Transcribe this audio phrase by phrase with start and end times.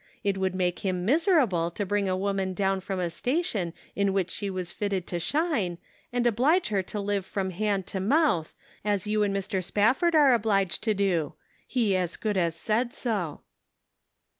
[0.23, 4.31] It would make him miserable to bring a woman down from a station in which
[4.31, 5.77] she was fitted to shine,
[6.11, 9.63] and oblige her to live from hand to mouth, as you and Mr.
[9.63, 11.35] Spafford are obliged to do.
[11.67, 13.41] He as good as said so."